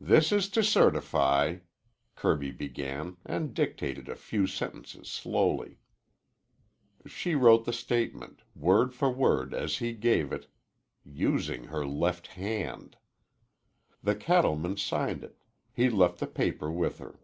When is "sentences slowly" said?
4.46-5.78